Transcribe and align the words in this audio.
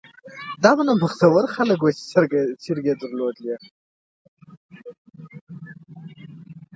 دا 0.63 0.71
به 0.77 0.83
نو 0.87 0.93
بختور 1.03 1.43
خلک 1.55 1.79
وو 1.81 1.91
چې 1.97 2.03
چرګۍ 2.61 2.87
یې 2.87 2.95
درلوده. 3.01 3.55